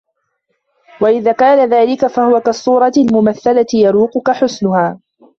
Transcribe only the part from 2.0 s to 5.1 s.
فَهُوَ كَالصُّورَةِ الْمُمَثَّلَةِ يَرُوقُك حُسْنُهَا